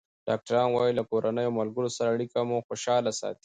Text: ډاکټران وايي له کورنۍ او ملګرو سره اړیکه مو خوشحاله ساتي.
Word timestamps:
ډاکټران 0.27 0.67
وايي 0.71 0.93
له 0.99 1.03
کورنۍ 1.09 1.43
او 1.47 1.57
ملګرو 1.59 1.89
سره 1.97 2.07
اړیکه 2.15 2.39
مو 2.49 2.57
خوشحاله 2.67 3.11
ساتي. 3.19 3.39